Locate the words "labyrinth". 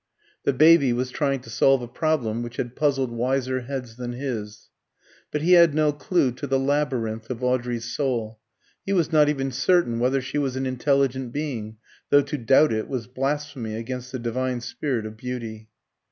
6.57-7.29